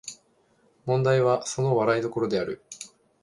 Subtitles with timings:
[0.87, 2.63] 問題はその笑い所である